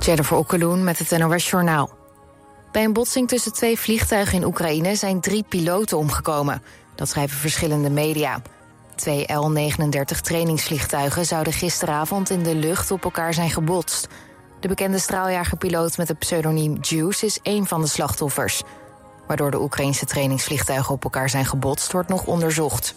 Jennifer 0.00 0.36
Okkeloen 0.36 0.84
met 0.84 0.98
het 0.98 1.18
NOS 1.18 1.50
Journaal. 1.50 1.90
Bij 2.72 2.84
een 2.84 2.92
botsing 2.92 3.28
tussen 3.28 3.52
twee 3.52 3.78
vliegtuigen 3.78 4.38
in 4.38 4.44
Oekraïne 4.44 4.94
zijn 4.94 5.20
drie 5.20 5.44
piloten 5.48 5.98
omgekomen. 5.98 6.62
Dat 6.94 7.08
schrijven 7.08 7.38
verschillende 7.38 7.90
media. 7.90 8.42
Twee 8.94 9.32
L-39 9.32 10.20
trainingsvliegtuigen 10.20 11.26
zouden 11.26 11.52
gisteravond 11.52 12.30
in 12.30 12.42
de 12.42 12.54
lucht 12.54 12.90
op 12.90 13.04
elkaar 13.04 13.34
zijn 13.34 13.50
gebotst. 13.50 14.08
De 14.60 14.68
bekende 14.68 14.98
straaljagerpiloot 14.98 15.96
met 15.96 16.08
het 16.08 16.18
pseudoniem 16.18 16.78
Juice 16.80 17.26
is 17.26 17.38
één 17.42 17.66
van 17.66 17.80
de 17.80 17.86
slachtoffers. 17.86 18.62
Waardoor 19.26 19.50
de 19.50 19.60
Oekraïnse 19.60 20.04
trainingsvliegtuigen 20.04 20.94
op 20.94 21.04
elkaar 21.04 21.30
zijn 21.30 21.46
gebotst, 21.46 21.92
wordt 21.92 22.08
nog 22.08 22.24
onderzocht. 22.24 22.94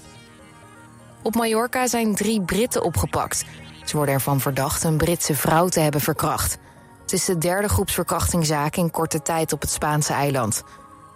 Op 1.21 1.35
Mallorca 1.35 1.87
zijn 1.87 2.15
drie 2.15 2.41
Britten 2.41 2.83
opgepakt. 2.83 3.45
Ze 3.85 3.95
worden 3.95 4.13
ervan 4.15 4.39
verdacht 4.39 4.83
een 4.83 4.97
Britse 4.97 5.35
vrouw 5.35 5.67
te 5.67 5.79
hebben 5.79 6.01
verkracht. 6.01 6.57
Het 7.03 7.13
is 7.13 7.25
de 7.25 7.37
derde 7.37 7.67
groepsverkrachtingzaak 7.67 8.75
in 8.75 8.91
korte 8.91 9.21
tijd 9.21 9.53
op 9.53 9.61
het 9.61 9.69
Spaanse 9.69 10.13
eiland. 10.13 10.63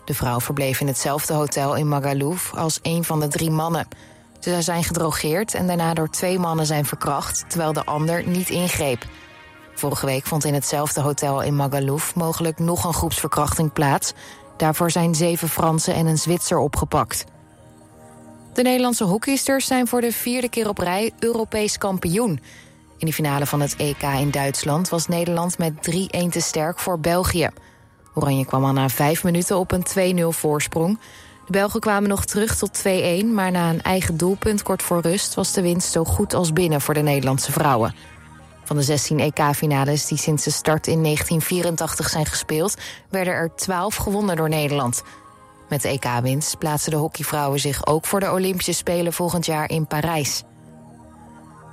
De 0.05 0.13
vrouw 0.13 0.39
verbleef 0.39 0.79
in 0.79 0.87
hetzelfde 0.87 1.33
hotel 1.33 1.75
in 1.75 1.87
Magaluf 1.87 2.53
als 2.53 2.79
een 2.81 3.03
van 3.03 3.19
de 3.19 3.27
drie 3.27 3.51
mannen. 3.51 3.87
Ze 4.39 4.61
zijn 4.61 4.83
gedrogeerd 4.83 5.53
en 5.53 5.67
daarna 5.67 5.93
door 5.93 6.09
twee 6.09 6.39
mannen 6.39 6.65
zijn 6.65 6.85
verkracht, 6.85 7.49
terwijl 7.49 7.73
de 7.73 7.85
ander 7.85 8.27
niet 8.27 8.49
ingreep. 8.49 9.05
Vorige 9.75 10.05
week 10.05 10.25
vond 10.25 10.45
in 10.45 10.53
hetzelfde 10.53 11.01
hotel 11.01 11.41
in 11.41 11.55
Magaluf 11.55 12.15
mogelijk 12.15 12.59
nog 12.59 12.83
een 12.83 12.93
groepsverkrachting 12.93 13.73
plaats. 13.73 14.13
Daarvoor 14.57 14.91
zijn 14.91 15.15
zeven 15.15 15.49
Fransen 15.49 15.93
en 15.93 16.05
een 16.05 16.17
Zwitser 16.17 16.57
opgepakt. 16.57 17.25
De 18.53 18.61
Nederlandse 18.61 19.03
hockeysters 19.03 19.65
zijn 19.65 19.87
voor 19.87 20.01
de 20.01 20.11
vierde 20.11 20.49
keer 20.49 20.69
op 20.69 20.77
rij 20.77 21.11
Europees 21.19 21.77
kampioen. 21.77 22.39
In 22.97 23.05
de 23.05 23.13
finale 23.13 23.45
van 23.45 23.61
het 23.61 23.75
EK 23.75 24.01
in 24.01 24.31
Duitsland 24.31 24.89
was 24.89 25.07
Nederland 25.07 25.57
met 25.57 25.73
3-1 25.73 25.77
te 26.29 26.41
sterk 26.41 26.79
voor 26.79 26.99
België. 26.99 27.49
Oranje 28.13 28.45
kwam 28.45 28.65
al 28.65 28.73
na 28.73 28.89
vijf 28.89 29.23
minuten 29.23 29.57
op 29.57 29.71
een 29.71 30.17
2-0 30.19 30.27
voorsprong. 30.27 30.99
De 31.45 31.51
Belgen 31.51 31.79
kwamen 31.79 32.09
nog 32.09 32.25
terug 32.25 32.55
tot 32.55 32.83
2-1, 32.87 33.25
maar 33.25 33.51
na 33.51 33.69
een 33.69 33.81
eigen 33.81 34.17
doelpunt 34.17 34.63
kort 34.63 34.83
voor 34.83 35.01
rust... 35.01 35.33
was 35.33 35.53
de 35.53 35.61
winst 35.61 35.91
zo 35.91 36.03
goed 36.03 36.33
als 36.33 36.53
binnen 36.53 36.81
voor 36.81 36.93
de 36.93 37.01
Nederlandse 37.01 37.51
vrouwen. 37.51 37.95
Van 38.63 38.75
de 38.75 38.81
16 38.81 39.19
EK-finales 39.19 40.05
die 40.05 40.17
sinds 40.17 40.43
de 40.43 40.51
start 40.51 40.87
in 40.87 41.03
1984 41.03 42.09
zijn 42.09 42.25
gespeeld... 42.25 42.77
werden 43.09 43.33
er 43.33 43.55
12 43.55 43.95
gewonnen 43.95 44.35
door 44.35 44.49
Nederland. 44.49 45.03
Met 45.69 45.81
de 45.81 45.87
EK-winst 45.87 46.57
plaatsen 46.57 46.91
de 46.91 46.97
hockeyvrouwen 46.97 47.59
zich 47.59 47.85
ook 47.85 48.05
voor 48.05 48.19
de 48.19 48.31
Olympische 48.31 48.73
Spelen 48.73 49.13
volgend 49.13 49.45
jaar 49.45 49.69
in 49.69 49.87
Parijs. 49.87 50.43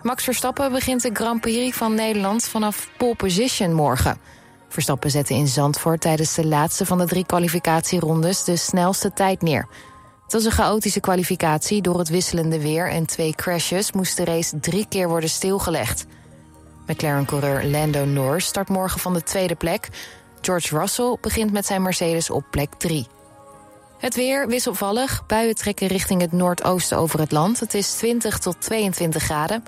Max 0.05 0.25
Verstappen 0.25 0.73
begint 0.73 1.03
de 1.03 1.11
Grand 1.13 1.41
Prix 1.41 1.77
van 1.77 1.95
Nederland 1.95 2.45
vanaf 2.45 2.89
pole 2.97 3.15
position 3.15 3.73
morgen. 3.73 4.19
Verstappen 4.69 5.11
zette 5.11 5.35
in 5.35 5.47
Zandvoort 5.47 6.01
tijdens 6.01 6.35
de 6.35 6.47
laatste 6.47 6.87
van 6.87 6.99
de 6.99 7.07
drie 7.07 7.27
kwalificatierondes 7.27 8.45
de 8.45 8.57
snelste 8.57 9.13
tijd 9.13 9.43
neer. 9.43 9.67
Het 10.23 10.33
was 10.33 10.45
een 10.45 10.51
chaotische 10.51 11.01
kwalificatie. 11.01 11.83
Door 11.83 11.99
het 11.99 12.09
wisselende 12.09 12.61
weer 12.61 12.91
en 12.91 13.07
twee 13.07 13.35
crashes 13.35 13.93
moest 13.93 14.17
de 14.17 14.25
race 14.25 14.61
drie 14.61 14.87
keer 14.89 15.09
worden 15.09 15.31
stilgelegd. 15.31 16.07
McLaren-coureur 16.87 17.65
Lando 17.65 18.05
Norris 18.05 18.47
start 18.47 18.69
morgen 18.69 19.01
van 19.01 19.13
de 19.15 19.23
tweede 19.23 19.55
plek. 19.55 19.89
George 20.41 20.79
Russell 20.79 21.17
begint 21.21 21.53
met 21.53 21.67
zijn 21.67 21.83
Mercedes 21.83 22.31
op 22.31 22.45
plek 22.51 22.75
3. 22.75 23.07
Het 23.99 24.15
weer 24.15 24.47
wisselvallig. 24.49 25.27
Buien 25.27 25.55
trekken 25.55 25.87
richting 25.87 26.21
het 26.21 26.33
noordoosten 26.33 26.99
over 26.99 27.21
het 27.21 27.33
land. 27.33 27.61
Het 27.61 27.75
is 27.75 27.93
20 27.93 28.39
tot 28.39 28.61
22 28.61 29.23
graden. 29.23 29.65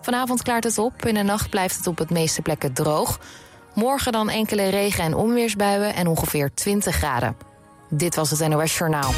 Vanavond 0.00 0.42
klaart 0.42 0.64
het 0.64 0.78
op. 0.78 1.04
In 1.04 1.14
de 1.14 1.22
nacht 1.22 1.50
blijft 1.50 1.76
het 1.76 1.86
op 1.86 1.98
het 1.98 2.10
meeste 2.10 2.42
plekken 2.42 2.72
droog. 2.72 3.18
Morgen 3.74 4.12
dan 4.12 4.28
enkele 4.28 4.68
regen- 4.68 5.04
en 5.04 5.14
onweersbuien 5.14 5.94
en 5.94 6.06
ongeveer 6.06 6.54
20 6.54 6.94
graden. 6.94 7.36
Dit 7.90 8.14
was 8.14 8.30
het 8.30 8.48
NOS 8.48 8.78
Journaal. 8.78 9.12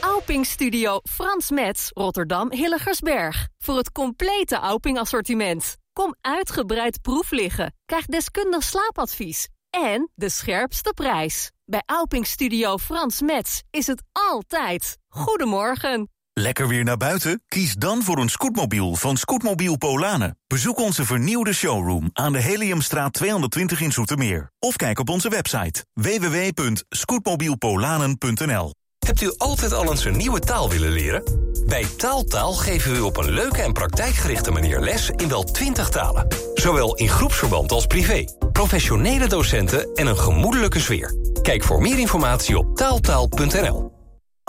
Auping 0.00 0.46
Studio 0.46 1.00
Frans 1.10 1.50
Metz, 1.50 1.90
Rotterdam 1.94 2.52
Hilligersberg. 2.52 3.48
Voor 3.58 3.76
het 3.76 3.92
complete 3.92 4.56
Auping 4.56 4.98
assortiment. 4.98 5.76
Kom 5.92 6.14
uitgebreid 6.20 7.02
proef 7.02 7.30
liggen. 7.30 7.74
Krijg 7.84 8.06
deskundig 8.06 8.62
slaapadvies. 8.62 9.48
En 9.70 10.10
de 10.14 10.28
scherpste 10.28 10.92
prijs. 10.94 11.50
Bij 11.64 11.82
Auping 11.86 12.26
Studio 12.26 12.78
Frans 12.78 13.20
Metz 13.20 13.60
is 13.70 13.86
het 13.86 14.02
altijd. 14.12 14.98
Goedemorgen. 15.08 16.08
Lekker 16.40 16.68
weer 16.68 16.84
naar 16.84 16.96
buiten? 16.96 17.42
Kies 17.48 17.74
dan 17.74 18.02
voor 18.02 18.18
een 18.18 18.28
scootmobiel 18.28 18.94
van 18.94 19.16
Scootmobiel 19.16 19.76
Polanen. 19.76 20.38
Bezoek 20.46 20.78
onze 20.78 21.04
vernieuwde 21.04 21.52
showroom 21.52 22.10
aan 22.12 22.32
de 22.32 22.38
Heliumstraat 22.38 23.12
220 23.12 23.80
in 23.80 23.92
Zoetermeer. 23.92 24.50
Of 24.58 24.76
kijk 24.76 24.98
op 24.98 25.08
onze 25.08 25.28
website 25.28 25.84
www.scootmobielpolanen.nl 25.92 28.74
Hebt 28.98 29.20
u 29.20 29.34
altijd 29.36 29.72
al 29.72 29.90
eens 29.90 30.04
een 30.04 30.16
nieuwe 30.16 30.40
taal 30.40 30.70
willen 30.70 30.92
leren? 30.92 31.22
Bij 31.66 31.86
Taaltaal 31.96 32.52
geven 32.52 32.92
we 32.92 32.96
u 32.96 33.00
op 33.00 33.16
een 33.16 33.30
leuke 33.30 33.62
en 33.62 33.72
praktijkgerichte 33.72 34.50
manier 34.50 34.80
les 34.80 35.10
in 35.10 35.28
wel 35.28 35.44
20 35.44 35.88
talen. 35.88 36.26
Zowel 36.54 36.96
in 36.96 37.08
groepsverband 37.08 37.72
als 37.72 37.86
privé. 37.86 38.24
Professionele 38.52 39.26
docenten 39.26 39.94
en 39.94 40.06
een 40.06 40.18
gemoedelijke 40.18 40.80
sfeer. 40.80 41.14
Kijk 41.42 41.62
voor 41.62 41.80
meer 41.80 41.98
informatie 41.98 42.58
op 42.58 42.76
taaltaal.nl. 42.76 43.97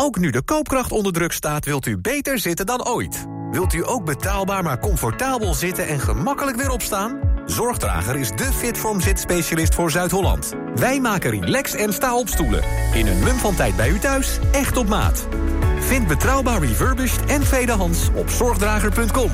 Ook 0.02 0.18
nu 0.18 0.30
de 0.30 0.42
koopkracht 0.42 0.92
onder 0.92 1.14
druk 1.14 1.32
staat, 1.32 1.66
wilt 1.66 1.86
u 1.86 1.98
beter 1.98 2.40
zitten 2.40 2.66
dan 2.66 2.86
ooit. 2.88 3.26
Wilt 3.52 3.74
u 3.74 3.88
ook 3.88 4.06
betaalbaar 4.06 4.64
maar 4.64 4.80
comfortabel 4.80 5.54
zitten 5.54 5.88
en 5.88 6.00
gemakkelijk 6.00 6.58
weer 6.58 6.70
opstaan? 6.70 7.20
Zorgdrager 7.46 8.16
is 8.16 8.30
de 8.30 8.44
Fitform 8.54 9.02
zitspecialist 9.02 9.76
voor 9.76 9.92
Zuid-Holland. 9.92 10.54
Wij 10.76 11.00
maken 11.00 11.32
relax 11.32 11.74
en 11.74 11.94
sta 11.94 12.16
op 12.16 12.28
stoelen. 12.28 12.64
In 12.94 13.08
een 13.08 13.20
mum 13.20 13.36
van 13.36 13.56
tijd 13.56 13.76
bij 13.76 13.90
u 13.90 14.00
thuis, 14.00 14.40
echt 14.52 14.78
op 14.78 14.88
maat. 14.88 15.28
Vind 15.80 16.08
betrouwbaar 16.08 16.60
refurbished 16.60 17.26
en 17.26 17.42
tweedehands 17.42 18.08
op 18.14 18.30
zorgdrager.com. 18.30 19.31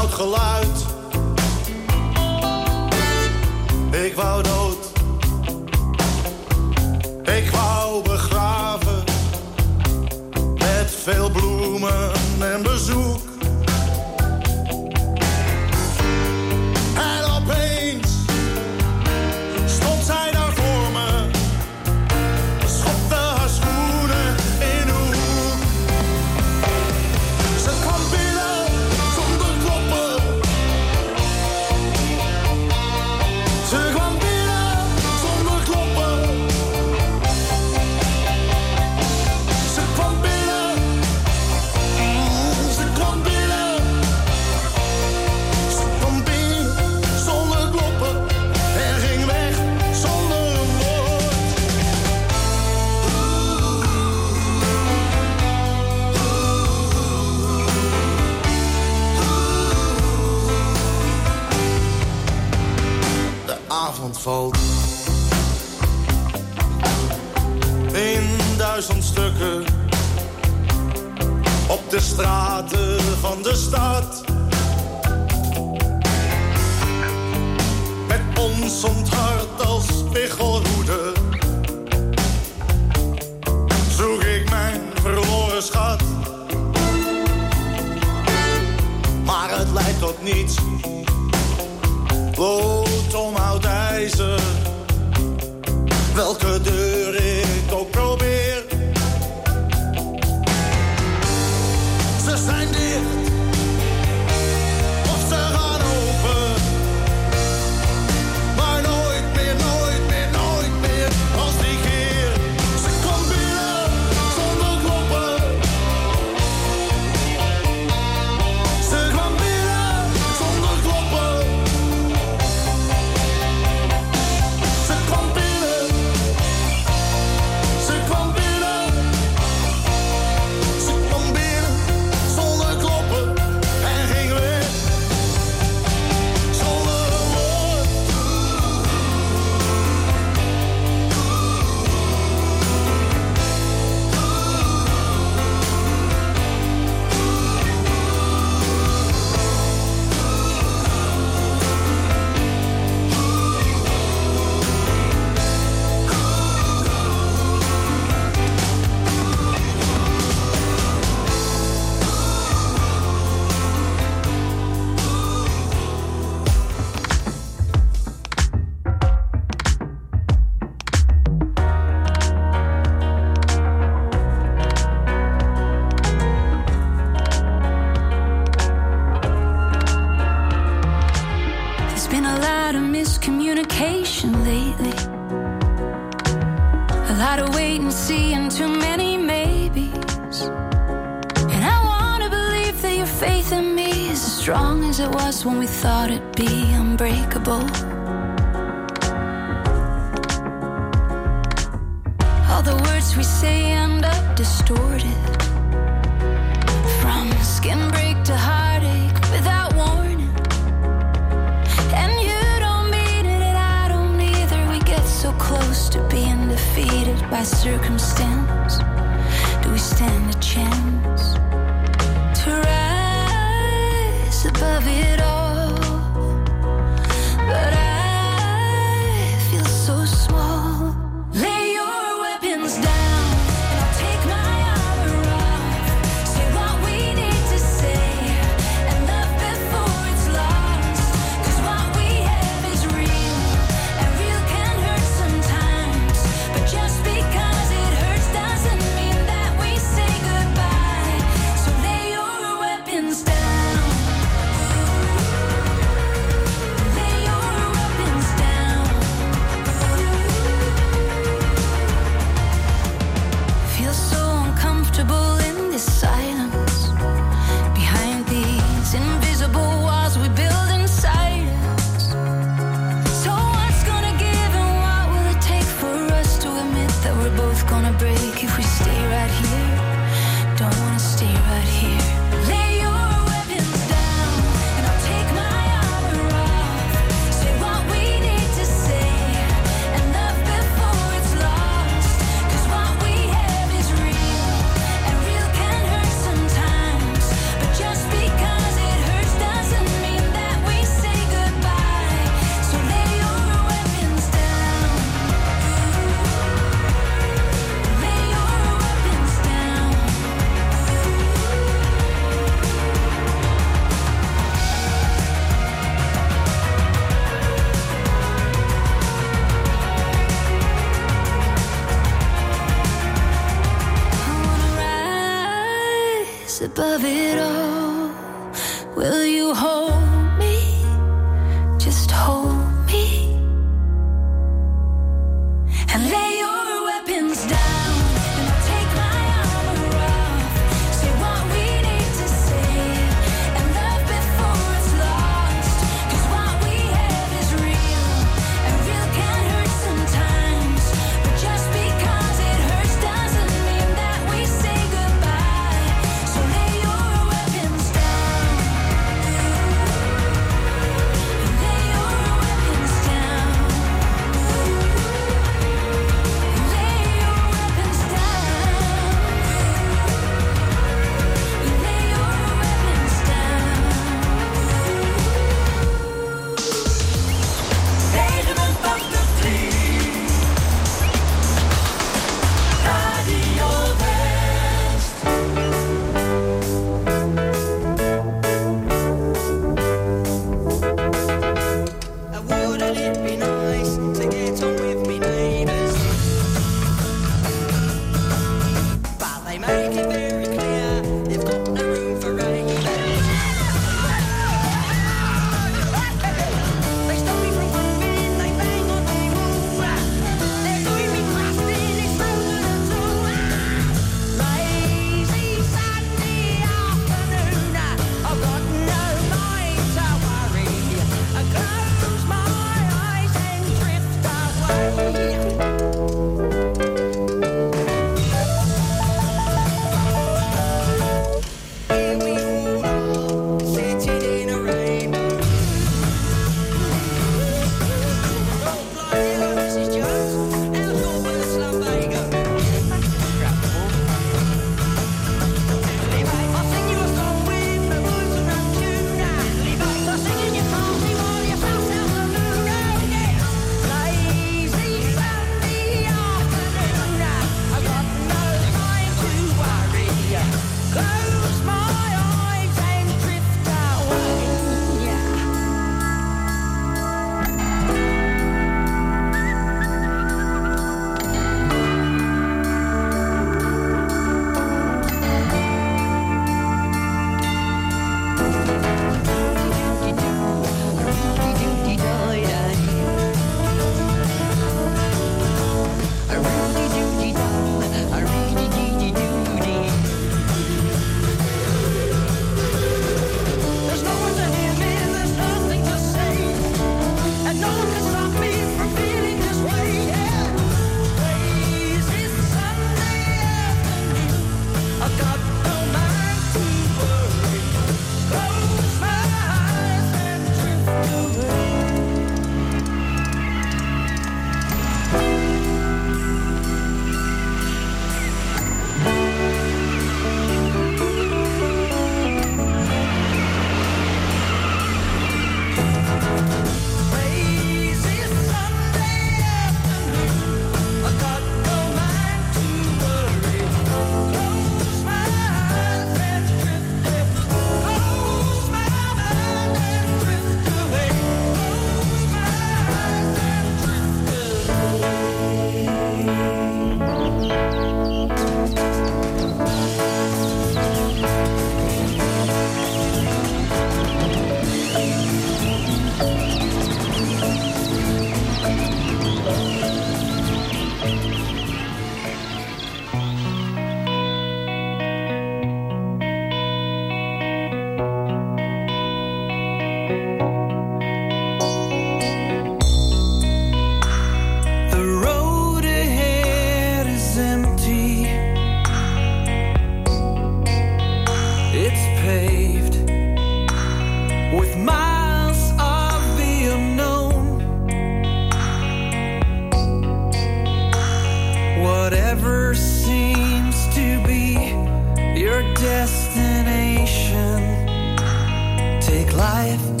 life 599.51 600.00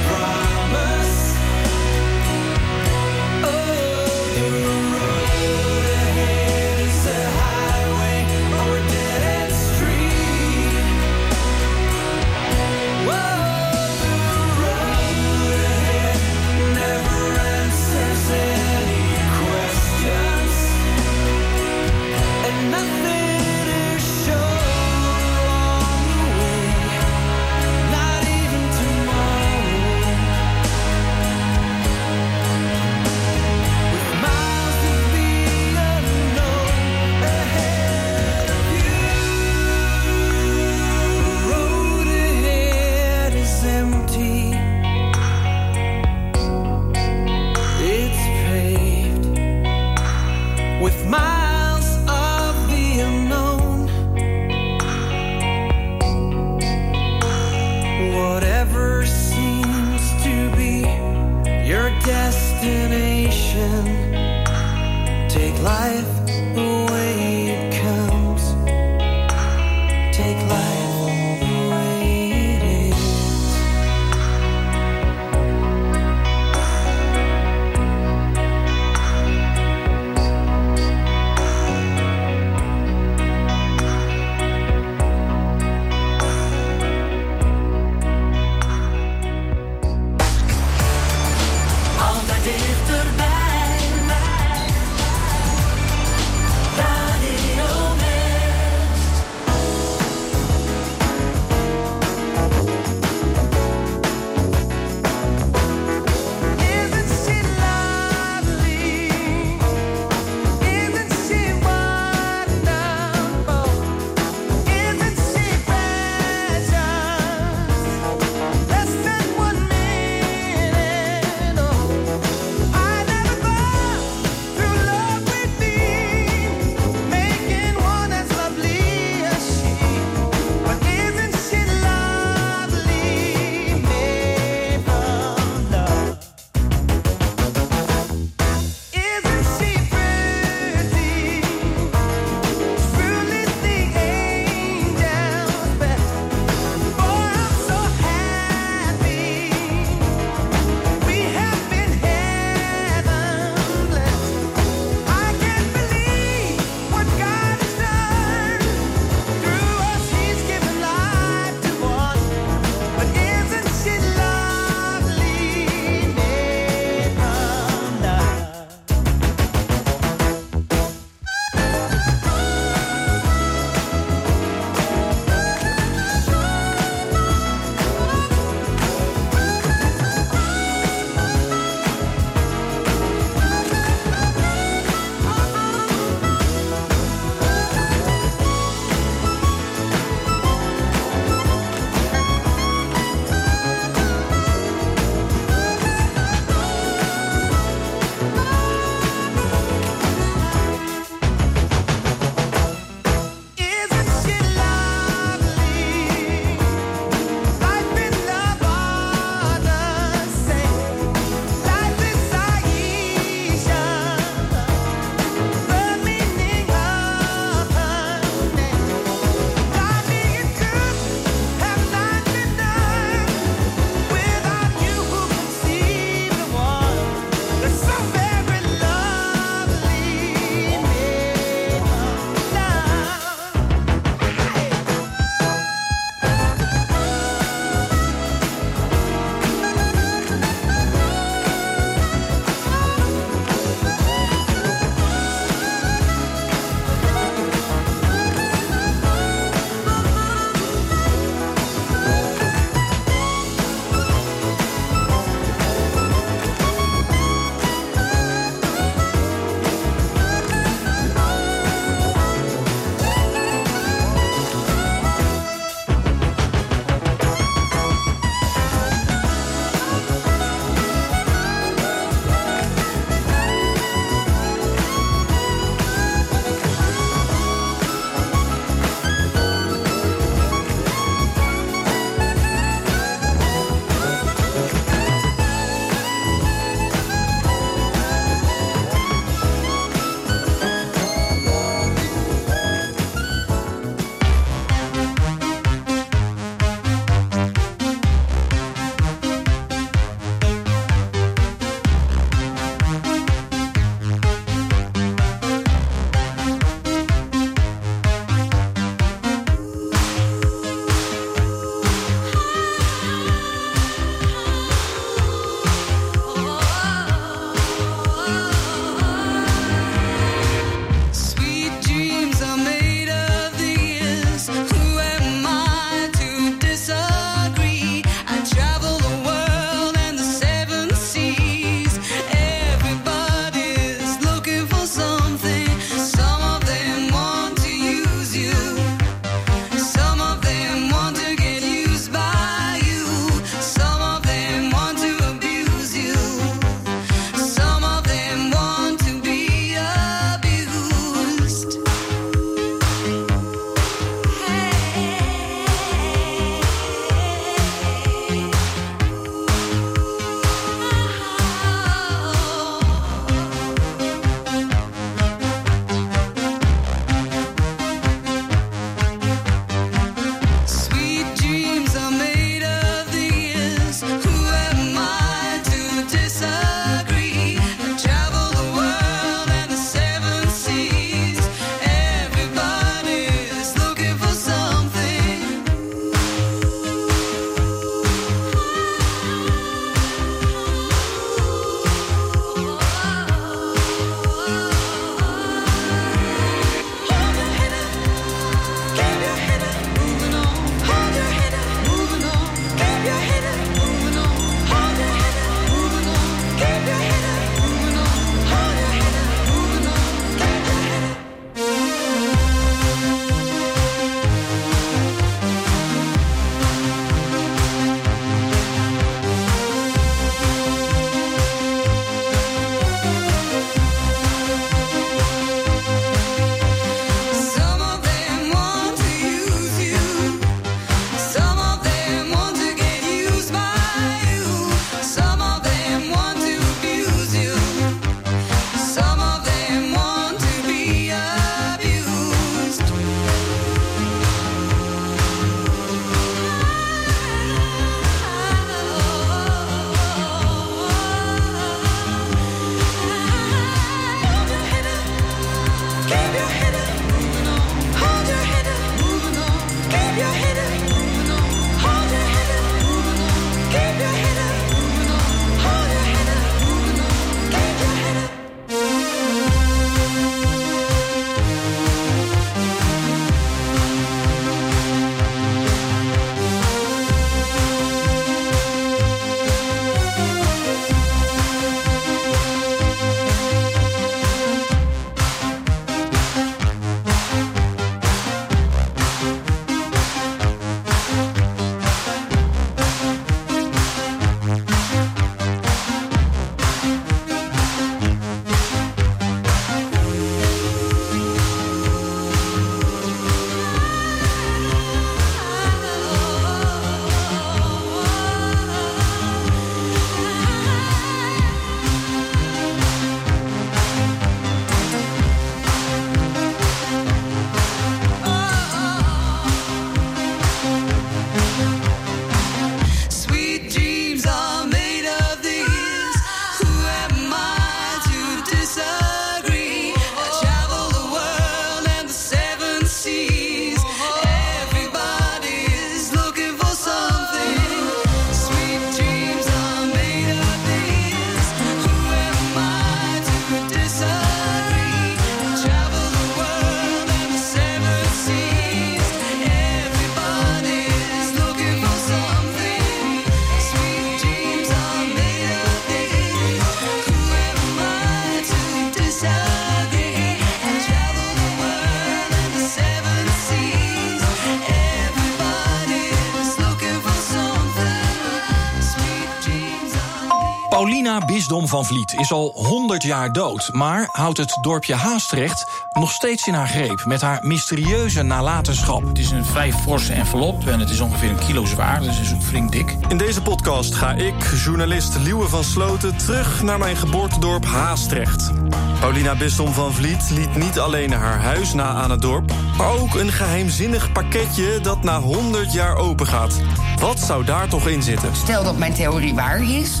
Paulina 570.76 571.24
Bisdom 571.24 571.68
van 571.68 571.84
Vliet 571.84 572.14
is 572.18 572.32
al 572.32 572.52
100 572.54 573.02
jaar 573.02 573.32
dood, 573.32 573.68
maar 573.72 574.08
houdt 574.12 574.38
het 574.38 574.58
dorpje 574.60 574.94
Haastrecht 574.94 575.66
nog 575.92 576.10
steeds 576.10 576.46
in 576.46 576.54
haar 576.54 576.68
greep 576.68 577.04
met 577.04 577.20
haar 577.20 577.38
mysterieuze 577.42 578.22
nalatenschap. 578.22 579.02
Het 579.02 579.18
is 579.18 579.30
een 579.30 579.44
vrij 579.44 579.72
forse 579.72 580.12
envelop 580.12 580.66
en 580.66 580.80
het 580.80 580.90
is 580.90 581.00
ongeveer 581.00 581.30
een 581.30 581.38
kilo 581.46 581.64
zwaar, 581.64 582.00
dus 582.00 582.16
het 582.16 582.26
is 582.26 582.34
ook 582.34 582.42
flink 582.42 582.72
dik. 582.72 582.96
In 583.08 583.16
deze 583.18 583.42
podcast 583.42 583.94
ga 583.94 584.12
ik, 584.12 584.34
journalist 584.64 585.18
Liewe 585.18 585.48
van 585.48 585.64
Sloten, 585.64 586.16
terug 586.16 586.62
naar 586.62 586.78
mijn 586.78 586.96
geboortedorp 586.96 587.64
Haastrecht. 587.64 588.52
Paulina 589.00 589.34
Bisdom 589.34 589.72
van 589.72 589.92
Vliet 589.92 590.30
liet 590.30 590.56
niet 590.56 590.78
alleen 590.78 591.12
haar 591.12 591.40
huis 591.40 591.74
na 591.74 591.88
aan 591.88 592.10
het 592.10 592.22
dorp, 592.22 592.52
maar 592.76 592.90
ook 592.90 593.14
een 593.14 593.32
geheimzinnig 593.32 594.12
pakketje 594.12 594.80
dat 594.80 595.02
na 595.02 595.20
100 595.20 595.72
jaar 595.72 595.96
open 595.96 596.26
gaat. 596.26 596.60
Wat 597.00 597.18
zou 597.18 597.44
daar 597.44 597.68
toch 597.68 597.88
in 597.88 598.02
zitten? 598.02 598.36
Stel 598.36 598.64
dat 598.64 598.78
mijn 598.78 598.94
theorie 598.94 599.34
waar 599.34 599.62
is, 599.70 600.00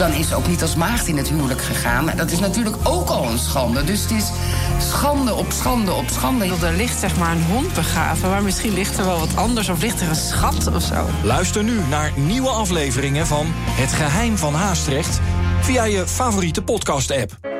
dan 0.00 0.12
is 0.12 0.28
ze 0.28 0.34
ook 0.34 0.48
niet 0.48 0.62
als 0.62 0.74
maagd 0.74 1.06
in 1.06 1.16
het 1.16 1.28
huwelijk 1.28 1.62
gegaan. 1.62 2.10
Dat 2.16 2.30
is 2.30 2.38
natuurlijk 2.38 2.76
ook 2.84 3.08
al 3.08 3.30
een 3.30 3.38
schande. 3.38 3.84
Dus 3.84 4.02
het 4.02 4.10
is 4.10 4.30
schande 4.78 5.34
op 5.34 5.52
schande 5.52 5.92
op 5.92 6.08
schande. 6.08 6.44
Er 6.44 6.72
ligt 6.72 6.98
zeg 6.98 7.16
maar 7.16 7.32
een 7.32 7.42
hond 7.42 7.74
begraven, 7.74 8.30
maar 8.30 8.42
misschien 8.42 8.72
ligt 8.72 8.98
er 8.98 9.04
wel 9.04 9.18
wat 9.18 9.36
anders 9.36 9.68
of 9.68 9.82
ligt 9.82 10.00
er 10.00 10.08
een 10.08 10.14
schat 10.14 10.74
of 10.74 10.82
zo. 10.82 11.06
Luister 11.22 11.64
nu 11.64 11.80
naar 11.88 12.12
nieuwe 12.16 12.48
afleveringen 12.48 13.26
van 13.26 13.46
Het 13.52 13.92
Geheim 13.92 14.36
van 14.36 14.54
Haastrecht 14.54 15.20
via 15.60 15.84
je 15.84 16.06
favoriete 16.06 16.62
podcast-app. 16.62 17.59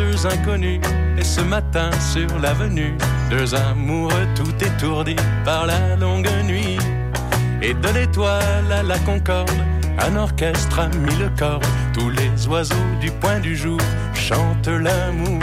Deux 0.00 0.26
inconnus, 0.26 0.80
et 1.18 1.24
ce 1.24 1.42
matin 1.42 1.90
sur 2.00 2.38
l'avenue, 2.38 2.94
deux 3.28 3.54
amoureux 3.54 4.26
tout 4.34 4.54
étourdis 4.64 5.16
par 5.44 5.66
la 5.66 5.96
longue 5.96 6.30
nuit. 6.44 6.78
Et 7.60 7.74
de 7.74 7.88
l'étoile 7.88 8.72
à 8.72 8.82
la 8.82 8.98
concorde, 9.00 9.50
un 9.98 10.16
orchestre 10.16 10.78
a 10.78 10.88
mis 10.88 11.16
le 11.16 11.28
corps. 11.38 11.60
Tous 11.92 12.08
les 12.08 12.48
oiseaux 12.48 12.90
du 13.00 13.10
point 13.10 13.40
du 13.40 13.54
jour 13.54 13.78
chantent 14.14 14.68
l'amour. 14.68 15.42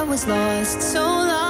I 0.00 0.02
was 0.02 0.26
lost, 0.26 0.80
so 0.80 1.02
lost. 1.02 1.49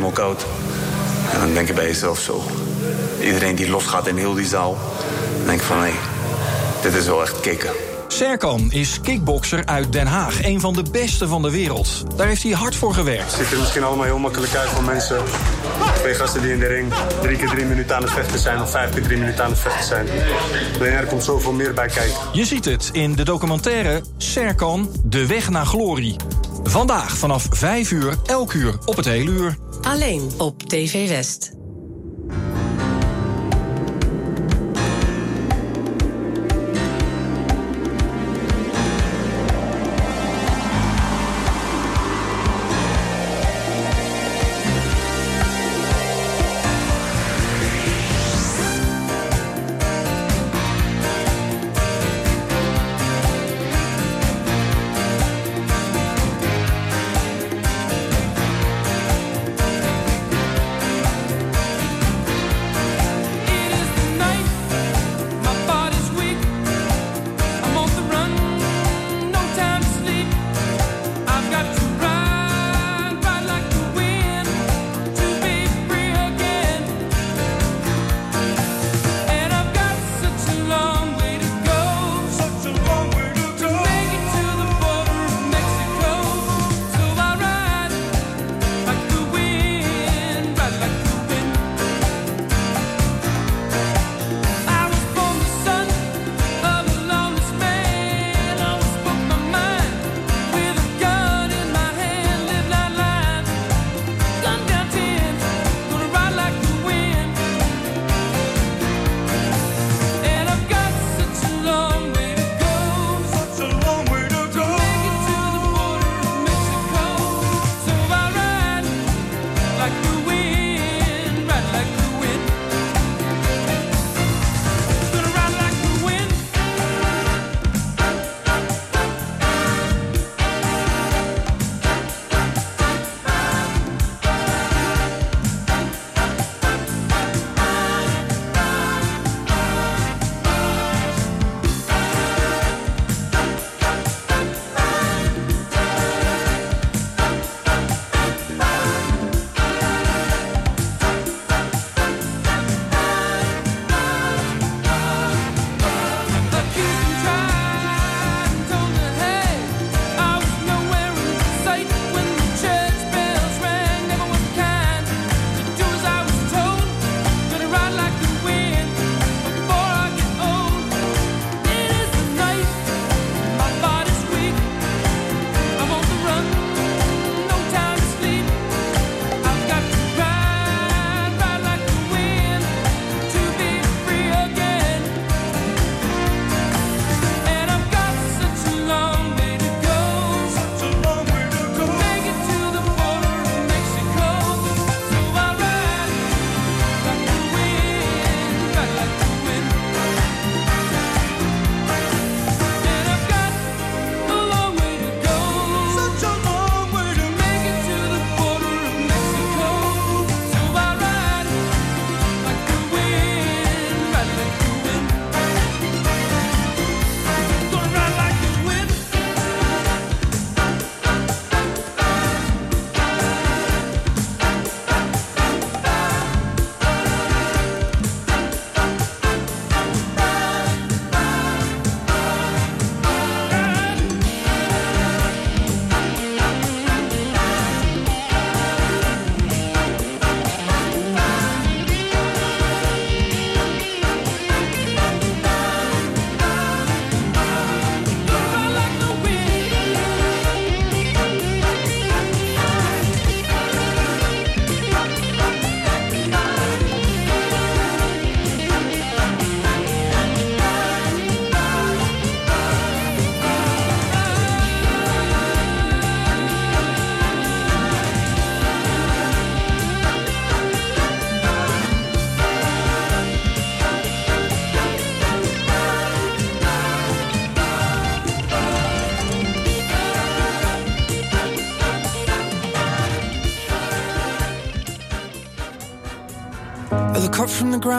Knockout. 0.00 0.46
En 1.32 1.40
dan 1.40 1.54
denk 1.54 1.66
je 1.66 1.74
bij 1.74 1.86
jezelf 1.86 2.20
zo. 2.20 2.42
Iedereen 3.20 3.54
die 3.54 3.70
losgaat 3.70 4.06
in 4.06 4.16
heel 4.16 4.34
die 4.34 4.46
zaal. 4.46 4.78
Dan 5.36 5.46
denk 5.46 5.60
ik 5.60 5.66
van 5.66 5.82
hé, 5.82 5.92
dit 6.82 6.94
is 6.94 7.06
wel 7.06 7.22
echt 7.22 7.40
kicken. 7.40 7.70
Serkan 8.08 8.72
is 8.72 9.00
kickbokser 9.00 9.66
uit 9.66 9.92
Den 9.92 10.06
Haag. 10.06 10.44
Een 10.44 10.60
van 10.60 10.74
de 10.74 10.82
beste 10.90 11.28
van 11.28 11.42
de 11.42 11.50
wereld. 11.50 12.04
Daar 12.16 12.26
heeft 12.26 12.42
hij 12.42 12.52
hard 12.52 12.76
voor 12.76 12.94
gewerkt. 12.94 13.22
Het 13.22 13.40
ziet 13.40 13.52
er 13.52 13.58
misschien 13.58 13.82
allemaal 13.82 14.04
heel 14.04 14.18
makkelijk 14.18 14.54
uit 14.54 14.68
voor 14.68 14.84
mensen. 14.84 15.22
Twee 15.94 16.14
gasten 16.14 16.42
die 16.42 16.52
in 16.52 16.58
de 16.58 16.66
ring 16.66 16.92
drie 17.22 17.36
keer 17.36 17.48
drie 17.48 17.64
minuten 17.64 17.96
aan 17.96 18.02
het 18.02 18.10
vechten 18.10 18.38
zijn... 18.38 18.60
of 18.60 18.70
vijf 18.70 18.90
keer 18.90 19.02
drie 19.02 19.18
minuten 19.18 19.44
aan 19.44 19.50
het 19.50 19.58
vechten 19.58 19.84
zijn. 19.84 20.06
Alleen 20.78 20.92
er 20.92 21.06
komt 21.06 21.24
zoveel 21.24 21.52
meer 21.52 21.74
bij 21.74 21.88
kijken. 21.88 22.14
Je 22.32 22.44
ziet 22.44 22.64
het 22.64 22.88
in 22.92 23.14
de 23.14 23.24
documentaire 23.24 24.02
Serkan, 24.16 24.90
de 25.04 25.26
weg 25.26 25.50
naar 25.50 25.66
glorie. 25.66 26.16
Vandaag 26.62 27.16
vanaf 27.16 27.46
5 27.50 27.90
uur, 27.90 28.14
elk 28.26 28.52
uur 28.52 28.74
op 28.84 28.96
het 28.96 29.06
hele 29.06 29.30
uur. 29.30 29.56
Alleen 29.82 30.30
op 30.38 30.62
TV 30.62 31.08
West. 31.08 31.59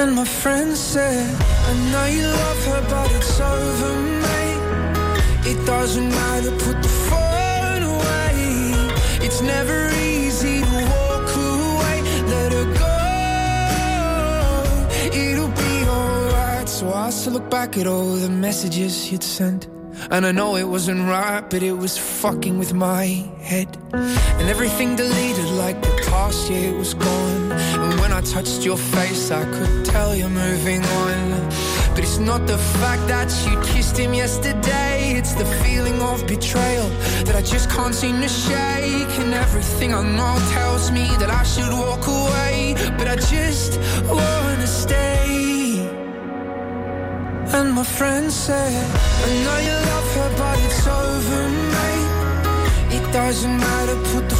And 0.00 0.14
my 0.16 0.24
friend 0.24 0.74
said, 0.74 1.28
I 1.42 1.74
know 1.92 2.06
you 2.06 2.26
love 2.26 2.64
her, 2.68 2.82
but 2.88 3.12
it's 3.16 3.38
over, 3.38 4.00
mate. 4.24 4.62
It 5.46 5.66
doesn't 5.66 6.08
matter, 6.08 6.52
put 6.52 6.82
the 6.82 6.88
phone 7.08 7.82
away. 7.82 8.32
It's 9.20 9.42
never 9.42 9.90
easy 9.90 10.62
to 10.62 10.76
walk 10.94 11.36
away. 11.36 11.96
Let 12.32 12.50
her 12.56 12.68
go. 12.82 12.96
It'll 15.12 15.54
be 15.64 15.84
alright. 15.86 16.66
So 16.66 16.94
I 16.94 17.10
still 17.10 17.34
look 17.34 17.50
back 17.50 17.76
at 17.76 17.86
all 17.86 18.14
the 18.14 18.30
messages 18.30 19.12
you'd 19.12 19.22
sent. 19.22 19.68
And 20.10 20.24
I 20.24 20.32
know 20.32 20.56
it 20.56 20.64
wasn't 20.64 21.06
right, 21.08 21.42
but 21.42 21.62
it 21.62 21.74
was 21.74 21.98
fucking 21.98 22.58
with 22.58 22.72
my 22.72 23.04
head. 23.42 23.76
And 23.92 24.48
everything 24.48 24.96
deleted 24.96 25.50
like 25.50 25.82
the 25.82 25.99
past 26.20 26.50
year 26.50 26.70
was 26.74 26.92
gone. 26.92 27.50
And 27.82 27.92
when 28.00 28.12
I 28.12 28.20
touched 28.20 28.60
your 28.68 28.80
face, 28.96 29.30
I 29.30 29.44
could 29.54 29.84
tell 29.92 30.10
you're 30.14 30.36
moving 30.46 30.82
on. 31.02 31.18
But 31.94 32.02
it's 32.06 32.20
not 32.30 32.40
the 32.52 32.60
fact 32.80 33.04
that 33.14 33.30
you 33.46 33.54
kissed 33.70 33.96
him 34.02 34.12
yesterday, 34.24 34.96
it's 35.18 35.34
the 35.42 35.48
feeling 35.62 35.98
of 36.10 36.16
betrayal 36.34 36.88
that 37.26 37.36
I 37.40 37.42
just 37.54 37.66
can't 37.74 37.94
seem 38.02 38.16
to 38.24 38.30
shake. 38.44 39.12
And 39.22 39.32
everything 39.44 39.90
I 40.00 40.02
know 40.18 40.34
tells 40.58 40.84
me 40.98 41.06
that 41.20 41.30
I 41.42 41.44
should 41.52 41.72
walk 41.84 42.04
away, 42.20 42.74
but 42.98 43.06
I 43.14 43.16
just 43.36 43.72
wanna 44.16 44.70
stay. 44.82 45.28
And 47.56 47.68
my 47.78 47.86
friend 47.98 48.26
said, 48.44 48.82
I 49.26 49.30
know 49.44 49.58
you 49.68 49.76
love 49.90 50.08
her, 50.16 50.30
but 50.40 50.56
it's 50.66 50.84
over, 51.00 51.42
mate. 51.74 52.10
It 52.96 53.04
doesn't 53.18 53.56
matter, 53.66 53.96
put 54.12 54.24
the 54.32 54.39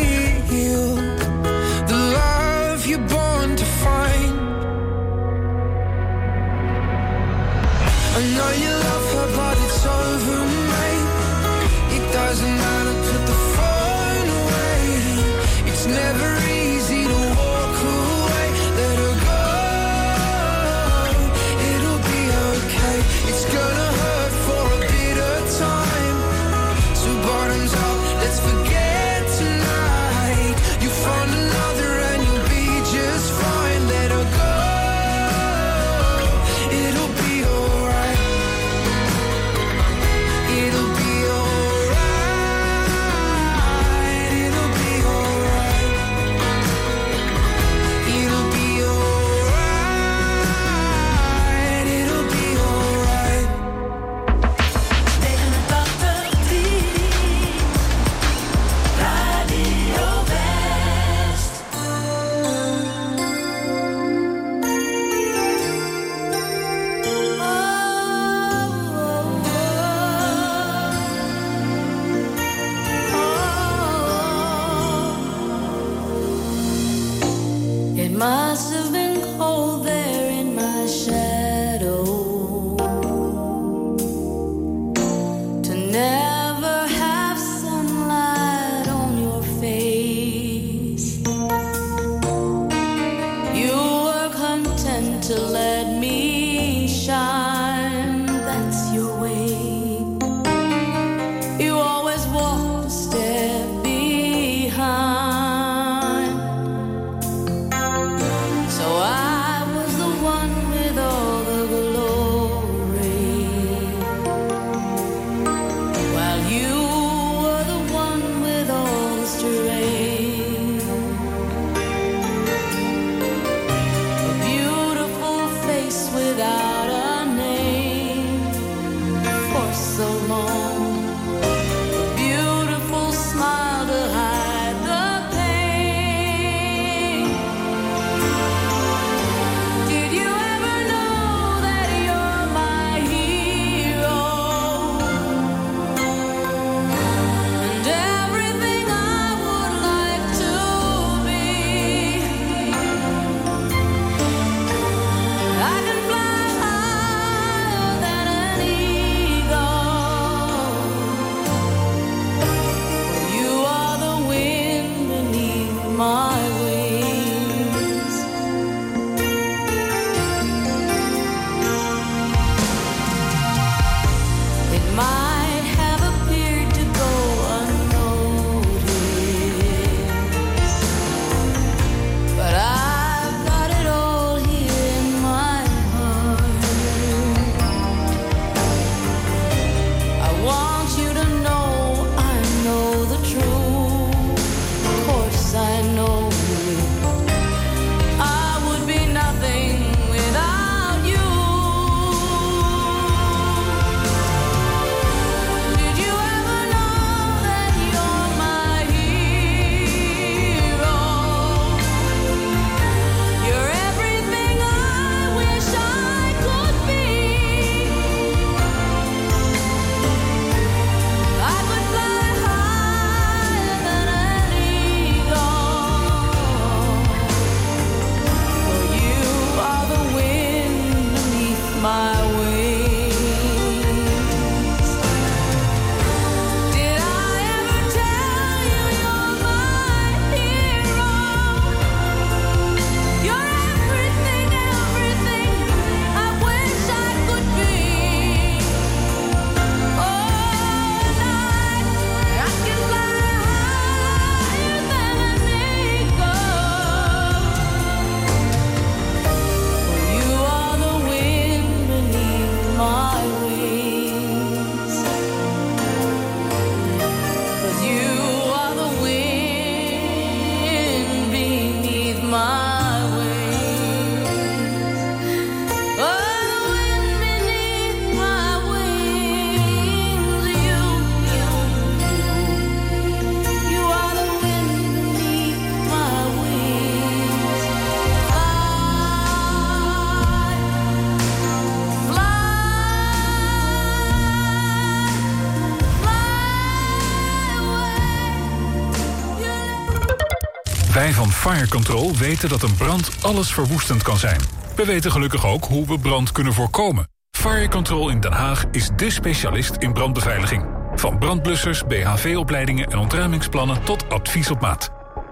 Fire 301.61 301.73
Control 301.73 302.15
weten 302.15 302.49
dat 302.49 302.63
een 302.63 302.75
brand 302.75 303.09
alles 303.21 303.53
verwoestend 303.53 304.03
kan 304.03 304.17
zijn. 304.17 304.39
We 304.75 304.85
weten 304.85 305.11
gelukkig 305.11 305.45
ook 305.45 305.65
hoe 305.65 305.87
we 305.87 305.99
brand 305.99 306.31
kunnen 306.31 306.53
voorkomen. 306.53 307.07
Fire 307.37 307.67
Control 307.67 308.09
in 308.09 308.19
Den 308.19 308.31
Haag 308.31 308.65
is 308.71 308.89
dé 308.95 309.09
specialist 309.09 309.75
in 309.75 309.93
brandbeveiliging. 309.93 310.65
Van 310.95 311.19
brandblussers, 311.19 311.83
BHV-opleidingen 311.83 312.87
en 312.91 312.97
ontruimingsplannen 312.97 313.83
tot 313.83 314.09
advies 314.09 314.49
op 314.49 314.61
maat. 314.61 314.89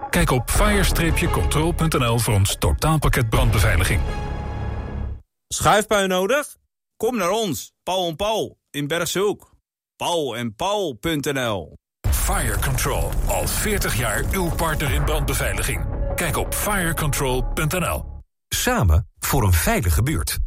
Kijk 0.10 0.32
op 0.32 0.50
fire-control.nl 0.50 2.20
voor 2.20 2.34
ons 2.34 2.56
totaalpakket 2.60 3.30
brandbeveiliging. 3.30 4.02
Schuifpuin 5.48 6.10
nodig? 6.10 6.56
Kom 6.98 7.18
naar 7.18 7.32
ons, 7.32 7.72
Paul 7.84 8.08
en 8.08 8.16
Paul 8.16 8.58
in 8.72 8.88
Bergshoek. 8.88 9.52
Paul 9.96 10.38
en 10.38 10.56
Paul.nl 10.56 11.74
Fire 12.12 12.60
Control, 12.60 13.10
al 13.28 13.48
40 13.48 13.98
jaar 13.98 14.24
uw 14.32 14.50
partner 14.56 14.94
in 14.94 15.04
brandbeveiliging. 15.04 15.99
Kijk 16.20 16.38
op 16.38 16.56
firecontrol.nl. 16.56 18.06
Samen 18.48 19.10
voor 19.20 19.44
een 19.44 19.54
veilige 19.54 20.04
buurt. 20.04 20.38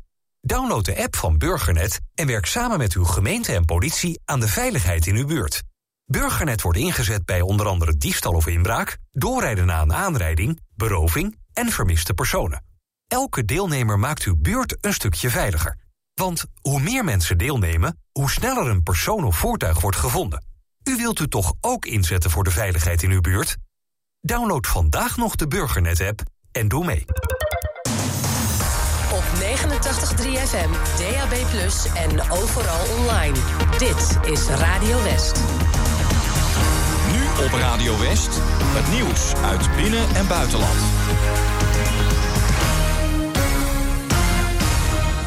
Download 0.41 0.85
de 0.85 1.03
app 1.03 1.17
van 1.17 1.39
Burgernet 1.39 2.01
en 2.15 2.27
werk 2.27 2.47
samen 2.47 2.79
met 2.79 2.93
uw 2.93 3.05
gemeente 3.05 3.55
en 3.55 3.65
politie 3.65 4.21
aan 4.25 4.41
de 4.41 4.49
veiligheid 4.49 5.07
in 5.07 5.17
uw 5.17 5.27
buurt. 5.27 5.63
Burgernet 6.05 6.63
wordt 6.63 6.79
ingezet 6.79 7.25
bij 7.25 7.41
onder 7.41 7.67
andere 7.67 7.97
diefstal 7.97 8.33
of 8.33 8.47
inbraak, 8.47 8.99
doorrijden 9.13 9.67
na 9.67 9.83
een 9.83 9.93
aanrijding, 9.93 10.61
beroving 10.75 11.39
en 11.53 11.69
vermiste 11.69 12.15
personen. 12.15 12.65
Elke 13.07 13.45
deelnemer 13.45 13.99
maakt 13.99 14.23
uw 14.23 14.37
buurt 14.37 14.77
een 14.81 14.95
stukje 14.95 15.31
veiliger. 15.31 15.79
Want 16.15 16.45
hoe 16.61 16.81
meer 16.81 17.05
mensen 17.05 17.39
deelnemen, 17.39 17.99
hoe 18.13 18.31
sneller 18.31 18.69
een 18.69 18.83
persoon 18.83 19.25
of 19.25 19.37
voertuig 19.37 19.81
wordt 19.81 19.97
gevonden. 19.97 20.45
U 20.89 20.97
wilt 20.97 21.21
u 21.21 21.29
toch 21.29 21.53
ook 21.61 21.87
inzetten 21.87 22.31
voor 22.31 22.45
de 22.45 22.51
veiligheid 22.51 23.03
in 23.03 23.11
uw 23.11 23.21
buurt? 23.21 23.57
Download 24.25 24.67
vandaag 24.67 25.17
nog 25.17 25.37
de 25.37 25.47
Burgernet-app 25.49 26.21
en 26.53 26.69
doe 26.69 26.85
mee. 26.85 27.05
Op 29.13 29.25
89.3 29.41 30.25
FM, 30.47 30.71
DAB+, 30.99 31.33
en 31.97 32.31
overal 32.31 32.81
online. 32.99 33.37
Dit 33.79 34.31
is 34.33 34.47
Radio 34.47 35.03
West. 35.03 35.41
Nu 37.13 37.45
op 37.45 37.53
Radio 37.53 37.99
West, 37.99 38.41
het 38.65 38.91
nieuws 38.93 39.35
uit 39.35 39.77
binnen- 39.77 40.15
en 40.15 40.27
buitenland. 40.27 40.79